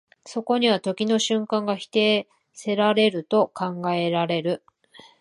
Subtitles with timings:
[0.25, 4.63] そこには時の瞬間が否定せられると考えられる。